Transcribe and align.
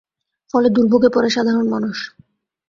ফলে 0.53 0.67
দুর্ভোগে 0.69 1.09
পড়ে 1.15 1.29
সাধারণ 1.29 1.65
মানুষ। 1.69 1.97